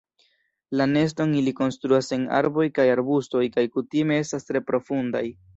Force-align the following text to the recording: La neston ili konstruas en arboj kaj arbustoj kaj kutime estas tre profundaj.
La 0.79 0.87
neston 0.93 1.35
ili 1.41 1.53
konstruas 1.59 2.09
en 2.19 2.25
arboj 2.39 2.67
kaj 2.79 2.87
arbustoj 2.97 3.45
kaj 3.59 3.69
kutime 3.77 4.21
estas 4.27 4.49
tre 4.51 4.67
profundaj. 4.73 5.25